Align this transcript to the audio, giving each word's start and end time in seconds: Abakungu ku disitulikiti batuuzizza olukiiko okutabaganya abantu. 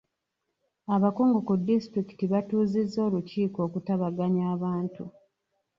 Abakungu 0.95 1.37
ku 1.47 1.53
disitulikiti 1.67 2.25
batuuzizza 2.33 2.99
olukiiko 3.07 3.59
okutabaganya 3.67 4.43
abantu. 4.55 5.03